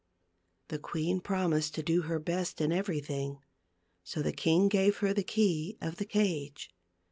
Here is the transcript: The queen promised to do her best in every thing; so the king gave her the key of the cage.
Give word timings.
The 0.69 0.79
queen 0.79 1.19
promised 1.19 1.75
to 1.75 1.83
do 1.83 2.01
her 2.01 2.17
best 2.17 2.59
in 2.59 2.71
every 2.71 3.01
thing; 3.01 3.37
so 4.03 4.23
the 4.23 4.33
king 4.33 4.67
gave 4.67 4.97
her 4.97 5.13
the 5.13 5.21
key 5.21 5.77
of 5.79 5.97
the 5.97 6.05
cage. 6.05 6.71